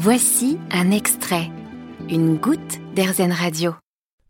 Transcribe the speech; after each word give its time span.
Voici 0.00 0.60
un 0.70 0.92
extrait, 0.92 1.50
une 2.08 2.36
goutte 2.36 2.78
d'Airzen 2.94 3.32
Radio. 3.32 3.74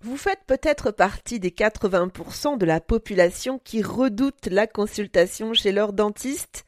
Vous 0.01 0.17
faites 0.17 0.41
peut-être 0.47 0.91
partie 0.91 1.41
des 1.41 1.51
80% 1.51 2.57
de 2.57 2.65
la 2.65 2.81
population 2.81 3.61
qui 3.63 3.83
redoute 3.83 4.47
la 4.47 4.67
consultation 4.67 5.53
chez 5.53 5.71
leur 5.71 5.93
dentiste. 5.93 6.65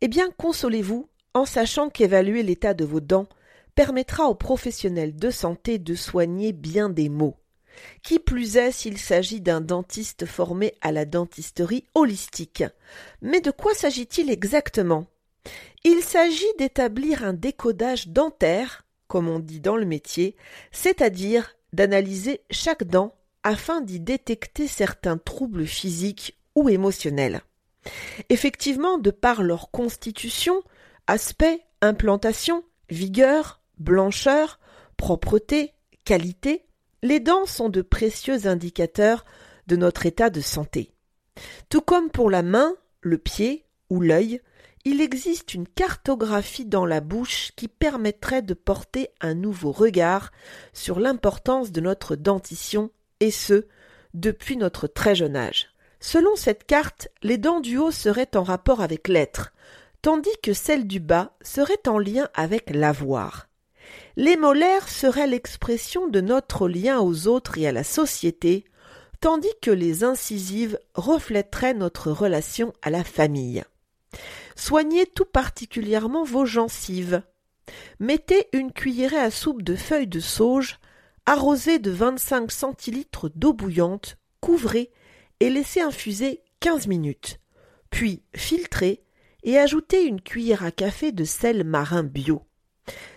Eh 0.00 0.06
bien, 0.06 0.28
consolez-vous 0.38 1.08
en 1.34 1.44
sachant 1.44 1.90
qu'évaluer 1.90 2.44
l'état 2.44 2.72
de 2.72 2.84
vos 2.84 3.00
dents 3.00 3.26
permettra 3.74 4.26
aux 4.26 4.36
professionnels 4.36 5.16
de 5.16 5.30
santé 5.30 5.80
de 5.80 5.96
soigner 5.96 6.52
bien 6.52 6.88
des 6.88 7.08
maux. 7.08 7.34
Qui 8.04 8.20
plus 8.20 8.58
est 8.58 8.70
s'il 8.70 8.98
s'agit 8.98 9.40
d'un 9.40 9.60
dentiste 9.60 10.24
formé 10.24 10.72
à 10.82 10.92
la 10.92 11.04
dentisterie 11.04 11.82
holistique. 11.96 12.62
Mais 13.22 13.40
de 13.40 13.50
quoi 13.50 13.74
s'agit-il 13.74 14.30
exactement? 14.30 15.08
Il 15.88 16.02
s'agit 16.02 16.52
d'établir 16.58 17.22
un 17.22 17.32
décodage 17.32 18.08
dentaire, 18.08 18.84
comme 19.06 19.28
on 19.28 19.38
dit 19.38 19.60
dans 19.60 19.76
le 19.76 19.86
métier, 19.86 20.34
c'est-à-dire 20.72 21.54
d'analyser 21.72 22.40
chaque 22.50 22.82
dent 22.82 23.14
afin 23.44 23.80
d'y 23.80 24.00
détecter 24.00 24.66
certains 24.66 25.16
troubles 25.16 25.64
physiques 25.64 26.36
ou 26.56 26.68
émotionnels. 26.68 27.40
Effectivement, 28.30 28.98
de 28.98 29.12
par 29.12 29.44
leur 29.44 29.70
constitution, 29.70 30.60
aspect, 31.06 31.60
implantation, 31.80 32.64
vigueur, 32.90 33.60
blancheur, 33.78 34.58
propreté, 34.96 35.72
qualité, 36.04 36.64
les 37.04 37.20
dents 37.20 37.46
sont 37.46 37.68
de 37.68 37.82
précieux 37.82 38.48
indicateurs 38.48 39.24
de 39.68 39.76
notre 39.76 40.04
état 40.04 40.30
de 40.30 40.40
santé. 40.40 40.90
Tout 41.68 41.80
comme 41.80 42.10
pour 42.10 42.28
la 42.28 42.42
main, 42.42 42.74
le 43.02 43.18
pied 43.18 43.66
ou 43.88 44.00
l'œil, 44.00 44.40
il 44.88 45.00
existe 45.00 45.52
une 45.52 45.66
cartographie 45.66 46.64
dans 46.64 46.86
la 46.86 47.00
bouche 47.00 47.50
qui 47.56 47.66
permettrait 47.66 48.42
de 48.42 48.54
porter 48.54 49.08
un 49.20 49.34
nouveau 49.34 49.72
regard 49.72 50.30
sur 50.72 51.00
l'importance 51.00 51.72
de 51.72 51.80
notre 51.80 52.14
dentition, 52.14 52.92
et 53.18 53.32
ce, 53.32 53.66
depuis 54.14 54.56
notre 54.56 54.86
très 54.86 55.16
jeune 55.16 55.34
âge. 55.34 55.70
Selon 55.98 56.36
cette 56.36 56.66
carte, 56.66 57.08
les 57.24 57.36
dents 57.36 57.58
du 57.58 57.78
haut 57.78 57.90
seraient 57.90 58.36
en 58.36 58.44
rapport 58.44 58.80
avec 58.80 59.08
l'être, 59.08 59.52
tandis 60.02 60.36
que 60.40 60.52
celles 60.52 60.86
du 60.86 61.00
bas 61.00 61.32
seraient 61.42 61.88
en 61.88 61.98
lien 61.98 62.28
avec 62.34 62.70
l'avoir. 62.70 63.48
Les 64.14 64.36
molaires 64.36 64.88
seraient 64.88 65.26
l'expression 65.26 66.06
de 66.06 66.20
notre 66.20 66.68
lien 66.68 67.00
aux 67.00 67.26
autres 67.26 67.58
et 67.58 67.66
à 67.66 67.72
la 67.72 67.82
société, 67.82 68.64
tandis 69.20 69.52
que 69.60 69.72
les 69.72 70.04
incisives 70.04 70.78
reflèteraient 70.94 71.74
notre 71.74 72.12
relation 72.12 72.72
à 72.82 72.90
la 72.90 73.02
famille. 73.02 73.64
Soignez 74.56 75.06
tout 75.06 75.26
particulièrement 75.26 76.24
vos 76.24 76.46
gencives. 76.46 77.22
Mettez 78.00 78.48
une 78.52 78.72
cuillerée 78.72 79.18
à 79.18 79.30
soupe 79.30 79.62
de 79.62 79.76
feuilles 79.76 80.06
de 80.06 80.20
sauge, 80.20 80.78
arrosée 81.26 81.78
de 81.78 81.90
25 81.90 82.50
centilitres 82.50 83.30
d'eau 83.34 83.52
bouillante, 83.52 84.16
couvrez 84.40 84.90
et 85.40 85.50
laissez 85.50 85.82
infuser 85.82 86.40
15 86.60 86.86
minutes. 86.86 87.38
Puis 87.90 88.22
filtrez 88.34 89.02
et 89.42 89.58
ajoutez 89.58 90.04
une 90.04 90.20
cuillère 90.20 90.64
à 90.64 90.70
café 90.70 91.12
de 91.12 91.24
sel 91.24 91.62
marin 91.62 92.02
bio. 92.02 92.42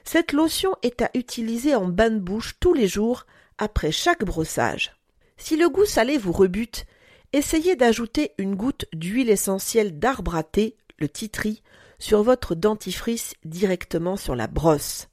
Cette 0.03 0.33
lotion 0.33 0.75
est 0.81 1.01
à 1.01 1.09
utiliser 1.13 1.75
en 1.75 1.87
bain 1.87 2.09
de 2.09 2.19
bouche 2.19 2.55
tous 2.59 2.73
les 2.73 2.87
jours 2.87 3.25
après 3.57 3.91
chaque 3.91 4.25
brossage. 4.25 4.95
Si 5.37 5.55
le 5.55 5.69
goût 5.69 5.85
salé 5.85 6.17
vous 6.17 6.31
rebute, 6.31 6.85
essayez 7.31 7.75
d'ajouter 7.75 8.33
une 8.37 8.55
goutte 8.55 8.85
d'huile 8.93 9.29
essentielle 9.29 9.99
d'arbre 9.99 10.35
à 10.35 10.43
thé 10.43 10.75
le 10.99 11.09
titri, 11.09 11.61
sur 11.99 12.23
votre 12.23 12.55
dentifrice 12.55 13.33
directement 13.43 14.15
sur 14.15 14.35
la 14.35 14.47
brosse. 14.47 15.07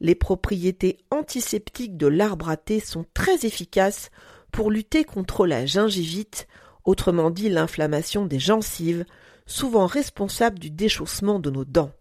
Les 0.00 0.14
propriétés 0.14 0.98
antiseptiques 1.10 1.96
de 1.96 2.06
l'arbre 2.06 2.48
à 2.48 2.56
thé 2.56 2.80
sont 2.80 3.04
très 3.14 3.46
efficaces 3.46 4.10
pour 4.52 4.70
lutter 4.70 5.04
contre 5.04 5.46
la 5.46 5.66
gingivite, 5.66 6.46
autrement 6.84 7.30
dit 7.30 7.48
l'inflammation 7.48 8.26
des 8.26 8.38
gencives, 8.38 9.04
souvent 9.46 9.86
responsable 9.86 10.58
du 10.58 10.70
déchaussement 10.70 11.38
de 11.38 11.50
nos 11.50 11.64
dents. 11.64 11.92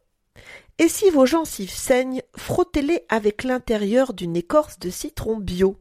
Et 0.79 0.89
si 0.89 1.09
vos 1.09 1.25
gencives 1.25 1.71
saignent, 1.71 2.21
frottez-les 2.35 3.03
avec 3.09 3.43
l'intérieur 3.43 4.13
d'une 4.13 4.35
écorce 4.35 4.77
de 4.79 4.89
citron 4.89 5.37
bio. 5.37 5.77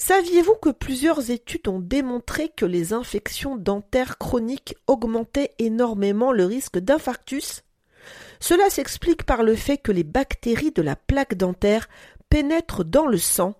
Saviez-vous 0.00 0.54
que 0.54 0.70
plusieurs 0.70 1.32
études 1.32 1.66
ont 1.66 1.80
démontré 1.80 2.50
que 2.50 2.64
les 2.64 2.92
infections 2.92 3.56
dentaires 3.56 4.16
chroniques 4.16 4.76
augmentaient 4.86 5.54
énormément 5.58 6.30
le 6.30 6.44
risque 6.44 6.78
d'infarctus? 6.78 7.64
Cela 8.38 8.70
s'explique 8.70 9.24
par 9.24 9.42
le 9.42 9.56
fait 9.56 9.76
que 9.76 9.90
les 9.90 10.04
bactéries 10.04 10.70
de 10.70 10.82
la 10.82 10.94
plaque 10.94 11.34
dentaire 11.34 11.88
pénètrent 12.30 12.84
dans 12.84 13.06
le 13.06 13.18
sang, 13.18 13.56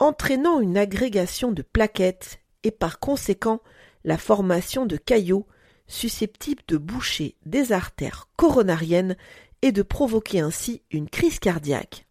entraînant 0.00 0.60
une 0.60 0.76
agrégation 0.76 1.52
de 1.52 1.62
plaquettes 1.62 2.40
et 2.64 2.72
par 2.72 2.98
conséquent 2.98 3.60
la 4.02 4.18
formation 4.18 4.86
de 4.86 4.96
caillots 4.96 5.46
susceptibles 5.86 6.64
de 6.66 6.78
boucher 6.78 7.36
des 7.46 7.70
artères 7.70 8.28
coronariennes 8.34 9.16
et 9.62 9.70
de 9.70 9.82
provoquer 9.82 10.40
ainsi 10.40 10.82
une 10.90 11.08
crise 11.08 11.38
cardiaque. 11.38 12.05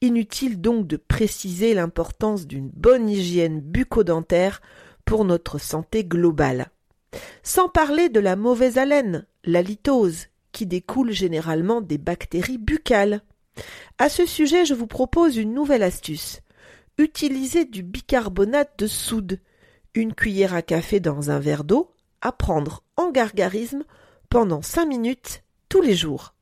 Inutile 0.00 0.60
donc 0.60 0.86
de 0.86 0.96
préciser 0.96 1.74
l'importance 1.74 2.46
d'une 2.46 2.68
bonne 2.68 3.08
hygiène 3.08 3.60
bucco-dentaire 3.60 4.60
pour 5.04 5.24
notre 5.24 5.58
santé 5.58 6.04
globale. 6.04 6.70
Sans 7.42 7.68
parler 7.68 8.08
de 8.08 8.20
la 8.20 8.36
mauvaise 8.36 8.76
haleine, 8.76 9.26
la 9.44 9.62
litose, 9.62 10.26
qui 10.52 10.66
découle 10.66 11.12
généralement 11.12 11.80
des 11.80 11.98
bactéries 11.98 12.58
buccales. 12.58 13.22
À 13.98 14.08
ce 14.08 14.26
sujet, 14.26 14.64
je 14.64 14.74
vous 14.74 14.86
propose 14.86 15.36
une 15.36 15.54
nouvelle 15.54 15.82
astuce. 15.82 16.40
Utilisez 16.98 17.64
du 17.64 17.82
bicarbonate 17.82 18.78
de 18.78 18.86
soude, 18.86 19.40
une 19.94 20.14
cuillère 20.14 20.54
à 20.54 20.62
café 20.62 21.00
dans 21.00 21.30
un 21.30 21.38
verre 21.38 21.64
d'eau, 21.64 21.90
à 22.20 22.32
prendre 22.32 22.82
en 22.96 23.10
gargarisme 23.10 23.84
pendant 24.28 24.62
cinq 24.62 24.86
minutes 24.86 25.42
tous 25.68 25.80
les 25.80 25.94
jours. 25.94 26.34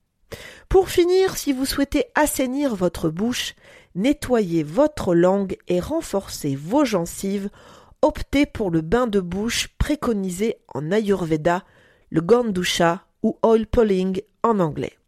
Pour 0.75 0.89
finir, 0.89 1.37
si 1.37 1.53
vous 1.53 1.67
souhaitez 1.67 2.07
assainir 2.17 2.75
votre 2.75 3.09
bouche, 3.09 3.55
nettoyer 3.95 4.65
votre 4.65 5.15
langue 5.15 5.57
et 5.69 5.79
renforcer 5.79 6.57
vos 6.57 6.85
gencives, 6.85 7.49
optez 8.03 8.45
pour 8.45 8.73
le 8.73 8.81
bain 8.81 9.07
de 9.07 9.21
bouche 9.21 9.69
préconisé 9.79 10.57
en 10.75 10.91
Ayurveda, 10.91 11.63
le 12.11 12.21
Gandusha 12.23 13.07
ou 13.23 13.39
oil 13.45 13.69
pulling 13.69 14.21
en 14.43 14.59
anglais. 14.59 14.99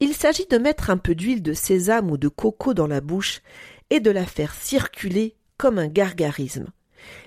Il 0.00 0.14
s'agit 0.14 0.46
de 0.46 0.58
mettre 0.58 0.90
un 0.90 0.98
peu 0.98 1.14
d'huile 1.14 1.44
de 1.44 1.52
sésame 1.52 2.10
ou 2.10 2.16
de 2.16 2.26
coco 2.26 2.74
dans 2.74 2.88
la 2.88 3.00
bouche 3.00 3.40
et 3.90 4.00
de 4.00 4.10
la 4.10 4.26
faire 4.26 4.52
circuler 4.52 5.36
comme 5.58 5.78
un 5.78 5.86
gargarisme. 5.86 6.66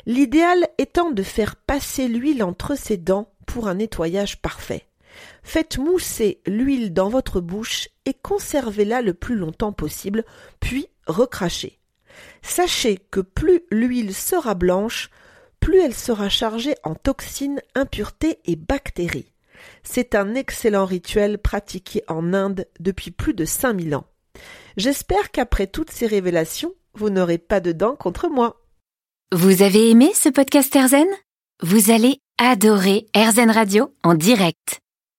L'idéal 0.06 0.68
étant 0.78 1.12
de 1.12 1.24
faire 1.24 1.56
passer 1.56 2.10
l'huile 2.10 2.44
entre 2.44 2.78
ses 2.78 2.98
dents 2.98 3.32
pour 3.46 3.70
un 3.70 3.76
nettoyage 3.76 4.42
parfait. 4.42 4.88
Faites 5.44 5.78
mousser 5.78 6.42
l'huile 6.46 6.94
dans 6.94 7.10
votre 7.10 7.42
bouche 7.42 7.90
et 8.06 8.14
conservez-la 8.14 9.02
le 9.02 9.14
plus 9.14 9.36
longtemps 9.36 9.74
possible, 9.74 10.26
puis 10.60 10.88
recrachez. 11.08 11.80
Sachez 12.42 12.98
que 13.12 13.20
plus 13.20 13.62
l'huile 13.72 14.14
sera 14.14 14.56
blanche, 14.56 15.10
plus 15.60 15.80
elle 15.80 15.94
sera 15.94 16.30
chargée 16.30 16.76
en 16.84 16.96
toxines, 16.96 17.62
impuretés 17.76 18.40
et 18.46 18.56
bactéries. 18.56 19.34
C'est 19.84 20.16
un 20.16 20.36
excellent 20.36 20.86
rituel 20.86 21.38
pratiqué 21.40 22.04
en 22.08 22.34
Inde 22.34 22.66
depuis 22.80 23.12
plus 23.12 23.34
de 23.34 23.46
5000 23.46 23.96
ans. 23.96 24.06
J'espère 24.78 25.32
qu'après 25.32 25.68
toutes 25.68 25.92
ces 25.92 26.08
révélations, 26.08 26.74
vous 26.94 27.10
n'aurez 27.10 27.38
pas 27.38 27.60
de 27.60 27.72
dents 27.72 27.96
contre 27.96 28.30
moi. 28.30 28.62
Vous 29.32 29.62
avez 29.62 29.90
aimé 29.90 30.12
ce 30.14 30.30
podcast 30.30 30.76
Erzen 30.76 31.08
Vous 31.62 31.92
allez 31.92 32.20
adorer 32.38 33.08
Erzen 33.14 33.52
Radio 33.52 33.92
en 34.04 34.14
direct. 34.14 34.80